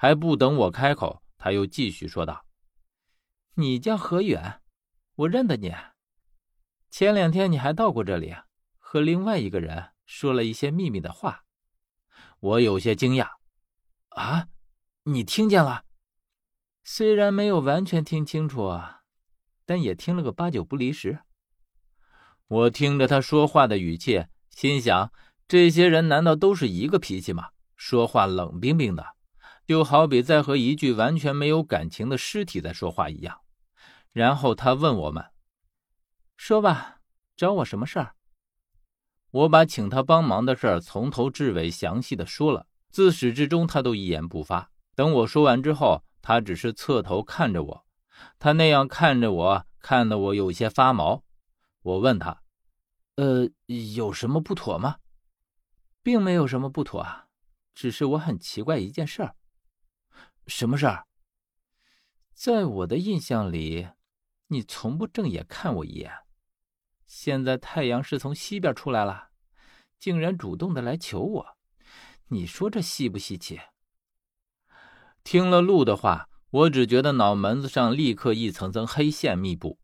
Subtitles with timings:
[0.00, 2.46] 还不等我开口，他又继续说道
[3.56, 4.62] ：“你叫何远，
[5.16, 5.74] 我认得你。
[6.88, 8.32] 前两天你还到过这里，
[8.78, 11.44] 和另外一个人说了一些秘密的话。”
[12.38, 13.28] 我有些惊讶
[14.14, 14.46] ：“啊，
[15.02, 15.84] 你听见了？
[16.84, 18.80] 虽然没有完全听清楚，
[19.66, 21.18] 但也听了个八九不离十。”
[22.46, 25.12] 我听着他说话的语气，心想：
[25.48, 27.50] 这些人难道都是一个脾气吗？
[27.74, 29.17] 说话冷冰冰的，
[29.68, 33.42] 就好比在和一具完全没有感情的尸体在说话一样。
[34.14, 35.22] 然后他问我们
[36.38, 37.02] ：“说吧，
[37.36, 38.14] 找我什么事儿？”
[39.30, 44.70] 我把请他帮忙的事儿从头至尾详细的说了，自始至终他都一言不发。
[44.94, 47.84] 等我说完之后，他只是侧头看着我，
[48.38, 51.22] 他那样看着我，看得我有些发毛。
[51.82, 52.40] 我问他
[53.16, 54.96] ：“呃，有什么不妥吗
[56.02, 57.26] ？”“并没有什么不妥啊，
[57.74, 59.34] 只是我很奇怪一件事儿。
[60.48, 61.06] ”“什么事儿
[62.34, 63.88] ？”“在我的印象里，
[64.48, 66.10] 你从不正眼看我一眼。
[67.06, 69.28] 现在太阳是从西边出来了，
[69.98, 71.46] 竟然主动的来求我，
[72.28, 73.60] 你说这稀不稀奇？”
[75.22, 79.78] 听了陆的话，我只觉得脑门子上立刻一层层黑线密布。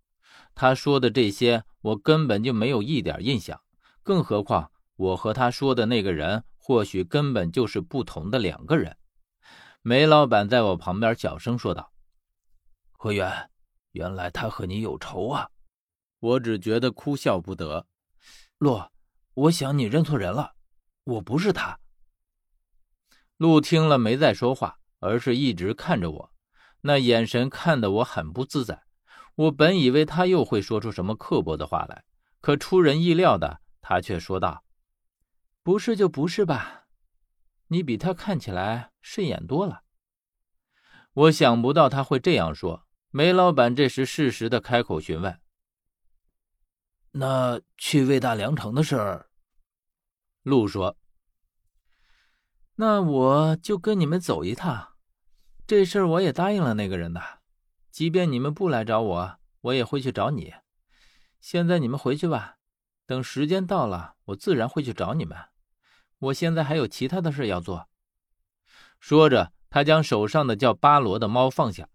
[0.54, 3.60] 他说的这些，我根本就没有一点印象，
[4.02, 8.96] 更何况我和他说的那个人，或许根本就是不同的两个人。
[9.86, 11.92] 梅老板在我旁边小声说道
[12.96, 13.50] ：“何源，
[13.92, 15.50] 原来他和你有仇啊！”
[16.20, 17.86] 我只觉得哭笑不得。
[18.56, 18.90] 洛，
[19.34, 20.54] 我想你认错人了，
[21.04, 21.78] 我不是他。
[23.36, 26.32] 陆听了没再说话，而是一直看着我，
[26.80, 28.84] 那眼神看得我很不自在。
[29.34, 32.04] 我本以为他又会说出什么刻薄的话来，
[32.40, 34.64] 可出人意料的，他却说道
[35.62, 36.83] ：“不是就不是吧，
[37.68, 39.82] 你比他看起来顺眼多了。”
[41.14, 42.86] 我想不到他会这样说。
[43.10, 45.40] 梅老板这时适时的开口询问
[47.12, 49.30] ：“那去魏大良城的事儿？”
[50.42, 50.96] 陆说
[52.74, 54.96] ：“那我就跟你们走一趟，
[55.64, 57.22] 这事儿我也答应了那个人的。”
[57.92, 60.52] 即便你们不来找我，我也会去找你。
[61.40, 62.56] 现在你们回去吧，
[63.06, 65.38] 等时间到了，我自然会去找你们。
[66.24, 67.88] 我现在还有其他的事要做。
[69.00, 71.88] 说着，他将手上的叫巴罗的猫放下，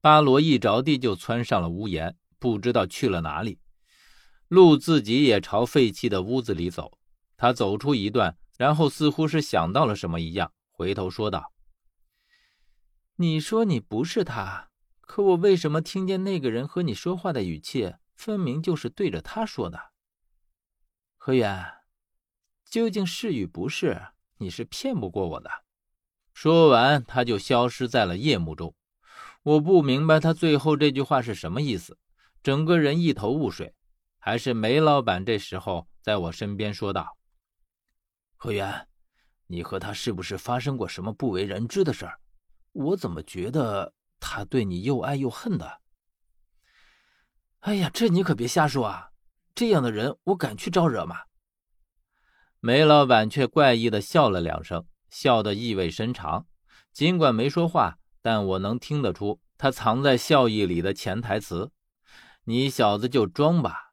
[0.00, 3.58] 巴罗一着地就窜上了屋檐，不知道去了哪里。
[4.48, 6.98] 鹿自己也朝废弃的屋子里走，
[7.36, 11.52] 他走出一段，然后似乎是想到了什么一样，回头说道
[13.16, 14.70] ：“你说你不是他。”
[15.02, 19.92] 可我为什么听见那个人和你说话的语气，分明就是对着他说的？
[21.16, 21.64] 何远，
[22.70, 24.08] 究竟是与不是，
[24.38, 25.50] 你是骗不过我的。
[26.32, 28.74] 说完，他就消失在了夜幕中。
[29.42, 31.98] 我不明白他最后这句话是什么意思，
[32.42, 33.74] 整个人一头雾水。
[34.18, 37.16] 还是梅老板这时候在我身边说道
[38.36, 38.88] ：“何源，
[39.46, 42.20] 你和他是不是发生过什么不为人知的事儿？
[42.72, 45.80] 我怎么觉得……”他对你又爱又恨的。
[47.60, 49.12] 哎呀，这你可别瞎说啊！
[49.54, 51.20] 这样的人，我敢去招惹吗？
[52.60, 56.46] 梅老板却怪异的笑了两声，笑得意味深长。
[56.92, 61.70] 尽管没说话，但我能听得出他藏在笑意里的潜台词
[62.44, 63.92] ：“你小子就装吧。”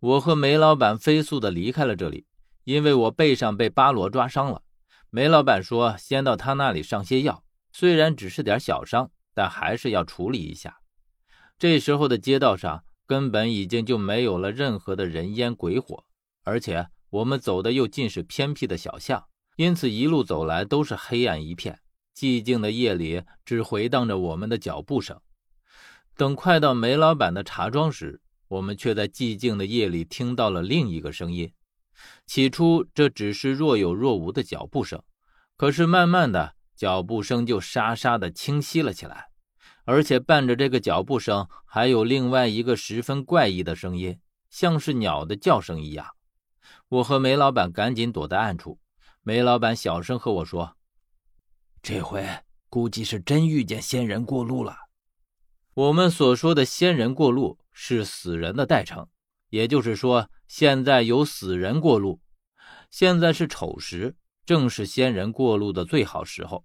[0.00, 2.26] 我和梅老板飞速的离开了这里，
[2.64, 4.62] 因为我背上被巴罗抓伤了。
[5.10, 10.80] 梅老板说：“先到他那里上些药，虽然只是点小伤。”但还是要处理一下。
[11.60, 16.06] 这时候的街道上根本已经就没有了任何的人烟鬼火，
[16.42, 19.24] 而且我们走的又尽是偏僻的小巷，
[19.56, 21.80] 因此一路走来都是黑暗一片。
[22.14, 25.20] 寂静的夜里只回荡着我们的脚步声。
[26.16, 31.52] 等快到梅老板的茶庄时，我们却在寂静的夜里听到了另一个声音。
[32.26, 35.02] 起初这只是若有若无的脚步声，
[35.56, 36.54] 可是慢慢的。
[36.76, 39.30] 脚步声就沙沙的清晰了起来，
[39.84, 46.06] 而且伴着这个脚步声，还有另外一个十分怪异的声音，像是鸟的叫声一样。
[46.88, 48.78] 我和梅老板赶紧躲在暗处。
[49.22, 50.76] 梅老板小声和我说
[51.82, 52.26] ：“这回
[52.68, 54.76] 估计是真遇见仙人过路了。”
[55.74, 59.08] 我们所说的仙人过路是死人的代称，
[59.50, 62.20] 也就是说，现在有死人过路。
[62.90, 64.16] 现在是丑时。
[64.46, 66.64] 正是仙人过路的最好时候，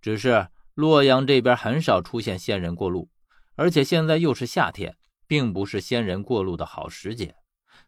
[0.00, 3.10] 只是洛阳这边很少出现仙人过路，
[3.56, 4.96] 而且现在又是夏天，
[5.26, 7.34] 并不是仙人过路的好时节，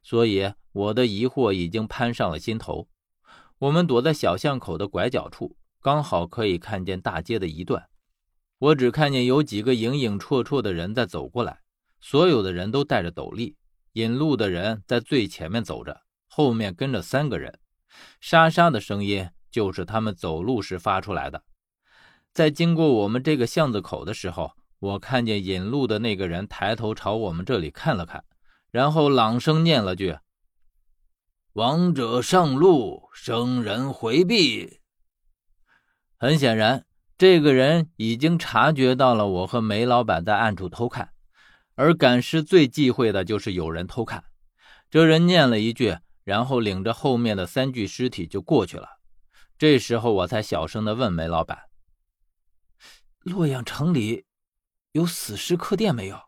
[0.02, 2.88] 所以我的疑惑已经攀上了心头。
[3.58, 7.88] 我们躲在小巷口的拐角处，刚好可以看见大街的一段。
[8.58, 11.60] 我只看见有几个影影绰绰的人在走过来，
[12.00, 13.56] 所有的人都戴着斗笠。
[13.94, 17.58] 引路的人在最前面走着，后面跟着三个人。
[18.20, 21.42] 沙沙的声音就是他们走路时发出来的。
[22.32, 28.22] 在经过我们这个巷子口的时候，我看见引路的那个人抬头朝我们这里看了看，
[28.70, 30.18] 然后朗声念了句
[31.54, 34.80] ：“亡者上路，生人回避。”
[36.18, 36.84] 很显然，
[37.16, 41.12] 这个人已经察觉到了我和梅老板在暗处偷看，
[41.76, 44.24] 而赶尸最忌讳的就是有人偷看。
[44.90, 48.98] 这人念了一句，然后领着后面的三具尸体就过去了。
[49.56, 51.58] 这时候，我才小声的问梅老板
[53.24, 54.24] ：“洛阳城里
[54.92, 56.20] 有死尸客店没有？”